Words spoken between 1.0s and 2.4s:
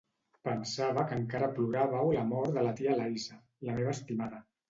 que encara ploràveu la